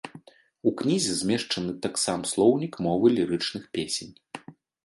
[0.69, 4.13] У кнізе змешчаны таксам слоўнік мовы лірычных песень.